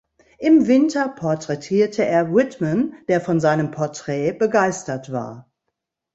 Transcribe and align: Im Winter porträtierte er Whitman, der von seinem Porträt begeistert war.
Im 0.39 0.65
Winter 0.67 1.09
porträtierte 1.09 2.03
er 2.03 2.33
Whitman, 2.33 2.95
der 3.07 3.21
von 3.21 3.39
seinem 3.39 3.69
Porträt 3.69 4.31
begeistert 4.33 5.11
war. 5.11 5.47